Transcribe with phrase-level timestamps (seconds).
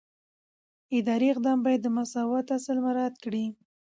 [0.97, 3.45] اداري اقدام باید د مساوات اصل مراعات کړي.